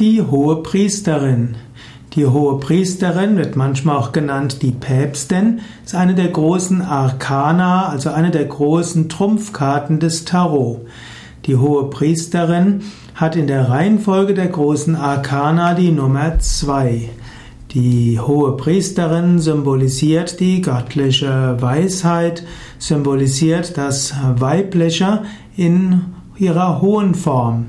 Die 0.00 0.22
hohe 0.22 0.62
Priesterin. 0.62 1.56
Die 2.14 2.24
hohe 2.24 2.58
Priesterin 2.58 3.36
wird 3.36 3.54
manchmal 3.54 3.98
auch 3.98 4.12
genannt 4.12 4.62
die 4.62 4.72
Päpstin, 4.72 5.60
ist 5.84 5.94
eine 5.94 6.14
der 6.14 6.28
großen 6.28 6.80
Arkana, 6.80 7.86
also 7.90 8.08
eine 8.08 8.30
der 8.30 8.46
großen 8.46 9.10
Trumpfkarten 9.10 10.00
des 10.00 10.24
Tarot. 10.24 10.86
Die 11.44 11.56
hohe 11.56 11.90
Priesterin 11.90 12.80
hat 13.14 13.36
in 13.36 13.46
der 13.46 13.68
Reihenfolge 13.68 14.32
der 14.32 14.46
großen 14.46 14.96
Arkana 14.96 15.74
die 15.74 15.92
Nummer 15.92 16.38
zwei. 16.38 17.10
Die 17.72 18.18
hohe 18.18 18.56
Priesterin 18.56 19.38
symbolisiert 19.38 20.40
die 20.40 20.62
göttliche 20.62 21.58
Weisheit, 21.60 22.42
symbolisiert 22.78 23.76
das 23.76 24.14
Weibliche 24.36 25.24
in 25.58 26.06
ihrer 26.38 26.80
hohen 26.80 27.14
Form. 27.14 27.66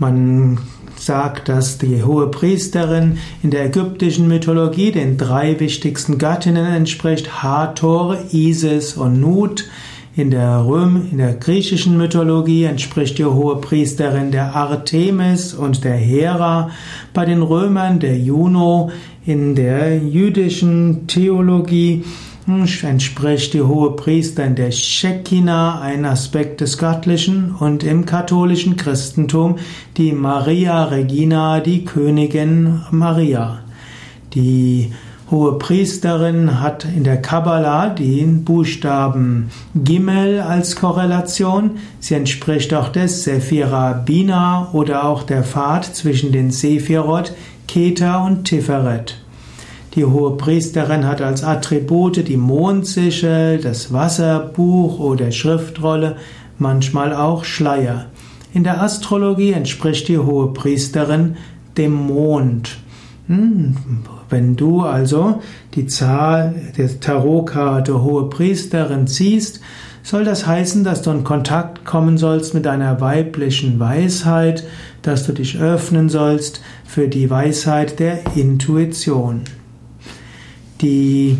Man 0.00 0.58
sagt, 1.00 1.48
dass 1.48 1.78
die 1.78 2.02
hohe 2.04 2.28
Priesterin 2.28 3.18
in 3.42 3.50
der 3.50 3.66
ägyptischen 3.66 4.28
Mythologie 4.28 4.92
den 4.92 5.16
drei 5.16 5.58
wichtigsten 5.58 6.18
Gattinnen 6.18 6.66
entspricht, 6.66 7.42
Hathor, 7.42 8.18
Isis 8.30 8.96
und 8.96 9.20
Nut. 9.20 9.68
In 10.16 10.30
der 10.30 10.66
Röm, 10.66 11.08
in 11.10 11.18
der 11.18 11.34
griechischen 11.34 11.96
Mythologie 11.96 12.64
entspricht 12.64 13.18
die 13.18 13.24
hohe 13.24 13.56
Priesterin 13.60 14.32
der 14.32 14.54
Artemis 14.54 15.54
und 15.54 15.84
der 15.84 15.96
Hera, 15.96 16.70
bei 17.14 17.24
den 17.24 17.42
Römern 17.42 18.00
der 18.00 18.18
Juno, 18.18 18.90
in 19.24 19.54
der 19.54 19.98
jüdischen 19.98 21.06
Theologie 21.06 22.04
entspricht 22.46 23.54
die 23.54 23.62
hohe 23.62 23.96
Priesterin 23.96 24.54
der 24.54 24.70
Shekinah, 24.70 25.80
ein 25.80 26.04
Aspekt 26.04 26.60
des 26.60 26.78
Göttlichen, 26.78 27.54
und 27.58 27.84
im 27.84 28.06
katholischen 28.06 28.76
Christentum 28.76 29.56
die 29.96 30.12
Maria 30.12 30.84
Regina, 30.84 31.60
die 31.60 31.84
Königin 31.84 32.80
Maria. 32.90 33.60
Die 34.34 34.92
hohe 35.30 35.58
Priesterin 35.58 36.60
hat 36.60 36.84
in 36.84 37.04
der 37.04 37.22
Kabbalah 37.22 37.88
den 37.88 38.44
Buchstaben 38.44 39.50
Gimel 39.74 40.40
als 40.40 40.74
Korrelation. 40.74 41.78
Sie 42.00 42.14
entspricht 42.14 42.74
auch 42.74 42.88
der 42.88 43.08
Sephira 43.08 43.92
Bina 43.92 44.70
oder 44.72 45.04
auch 45.04 45.22
der 45.22 45.44
Pfad 45.44 45.84
zwischen 45.84 46.32
den 46.32 46.50
Sephirot, 46.50 47.32
Keter 47.68 48.24
und 48.24 48.44
Tiferet. 48.44 49.19
Die 49.94 50.04
hohe 50.04 50.36
Priesterin 50.36 51.04
hat 51.04 51.20
als 51.20 51.42
Attribute 51.42 52.28
die 52.28 52.36
Mondsichel, 52.36 53.58
das 53.58 53.92
Wasserbuch 53.92 55.00
oder 55.00 55.32
Schriftrolle, 55.32 56.16
manchmal 56.58 57.12
auch 57.12 57.44
Schleier. 57.44 58.06
In 58.52 58.62
der 58.62 58.82
Astrologie 58.82 59.52
entspricht 59.52 60.06
die 60.06 60.18
hohe 60.18 60.52
Priesterin 60.52 61.36
dem 61.76 61.92
Mond. 61.92 62.78
Hm, 63.26 63.76
wenn 64.28 64.54
du 64.54 64.82
also 64.82 65.40
die 65.74 65.86
Zahl 65.86 66.54
der 66.76 67.00
Tarotkarte 67.00 68.02
hohe 68.02 68.28
Priesterin 68.28 69.08
ziehst, 69.08 69.60
soll 70.02 70.24
das 70.24 70.46
heißen, 70.46 70.84
dass 70.84 71.02
du 71.02 71.10
in 71.10 71.24
Kontakt 71.24 71.84
kommen 71.84 72.16
sollst 72.16 72.54
mit 72.54 72.64
deiner 72.64 73.00
weiblichen 73.00 73.78
Weisheit, 73.78 74.64
dass 75.02 75.26
du 75.26 75.32
dich 75.32 75.60
öffnen 75.60 76.08
sollst 76.08 76.62
für 76.84 77.08
die 77.08 77.28
Weisheit 77.28 77.98
der 77.98 78.36
Intuition. 78.36 79.42
Die 80.80 81.36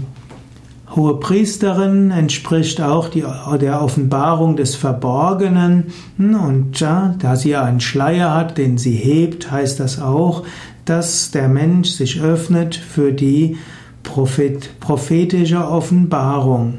hohe 0.94 1.20
Priesterin 1.20 2.10
entspricht 2.10 2.80
auch 2.80 3.08
die, 3.08 3.24
der 3.60 3.82
Offenbarung 3.82 4.56
des 4.56 4.74
Verborgenen 4.74 5.92
und 6.18 6.78
ja, 6.80 7.14
da 7.18 7.36
sie 7.36 7.56
einen 7.56 7.80
Schleier 7.80 8.34
hat, 8.34 8.58
den 8.58 8.76
sie 8.76 8.96
hebt, 8.96 9.50
heißt 9.50 9.80
das 9.80 10.00
auch, 10.00 10.44
dass 10.84 11.30
der 11.30 11.48
Mensch 11.48 11.90
sich 11.90 12.20
öffnet 12.20 12.74
für 12.74 13.12
die 13.12 13.56
Prophet, 14.02 14.80
prophetische 14.80 15.66
Offenbarung. 15.66 16.78